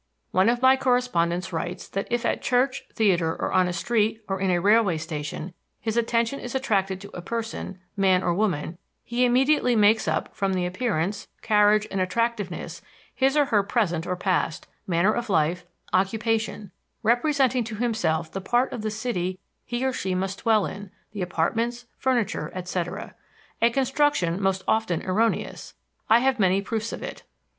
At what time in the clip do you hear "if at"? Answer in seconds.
2.09-2.41